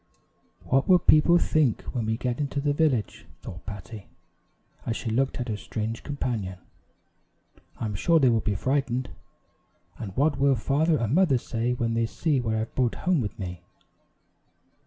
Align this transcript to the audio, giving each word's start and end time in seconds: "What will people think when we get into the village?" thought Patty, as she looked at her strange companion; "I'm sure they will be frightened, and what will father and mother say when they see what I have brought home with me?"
"What 0.63 0.87
will 0.89 0.97
people 0.97 1.37
think 1.37 1.83
when 1.93 2.07
we 2.07 2.17
get 2.17 2.39
into 2.39 2.59
the 2.59 2.73
village?" 2.73 3.27
thought 3.43 3.67
Patty, 3.67 4.07
as 4.83 4.97
she 4.97 5.11
looked 5.11 5.39
at 5.39 5.47
her 5.47 5.55
strange 5.57 6.01
companion; 6.01 6.57
"I'm 7.79 7.93
sure 7.93 8.19
they 8.19 8.29
will 8.31 8.39
be 8.41 8.55
frightened, 8.55 9.09
and 9.99 10.17
what 10.17 10.39
will 10.39 10.55
father 10.55 10.97
and 10.97 11.13
mother 11.13 11.37
say 11.37 11.73
when 11.73 11.93
they 11.93 12.07
see 12.07 12.41
what 12.41 12.55
I 12.55 12.61
have 12.61 12.73
brought 12.73 12.95
home 12.95 13.21
with 13.21 13.37
me?" 13.37 13.61